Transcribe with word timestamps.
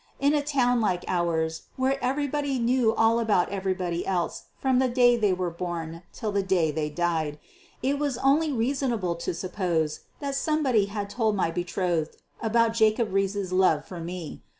In 0.19 0.33
a 0.33 0.41
town 0.41 0.81
like 0.81 1.05
ours, 1.07 1.67
where 1.75 2.03
everybody 2.03 2.57
knew 2.57 2.91
all 2.95 3.19
about 3.19 3.49
everybody 3.49 4.03
else 4.03 4.45
from 4.57 4.79
the 4.79 4.87
day 4.89 5.15
they 5.15 5.31
were 5.31 5.51
born 5.51 6.01
till 6.11 6.31
the 6.31 6.41
day 6.41 6.71
they 6.71 6.89
died, 6.89 7.37
it 7.83 7.99
was 7.99 8.17
only 8.17 8.51
reasonable 8.51 9.13
to 9.17 9.31
suppose 9.31 9.99
that 10.19 10.33
somebody 10.33 10.85
had 10.87 11.07
told 11.07 11.35
my 11.35 11.51
betrothed 11.51 12.17
about 12.41 12.73
Jacob 12.73 13.11
Riis's 13.13 13.53
love 13.53 13.85
for 13.85 13.99
me. 13.99 14.41